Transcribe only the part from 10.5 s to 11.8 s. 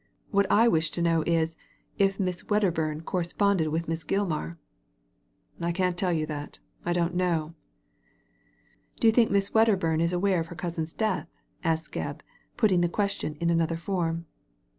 cousin's death?" said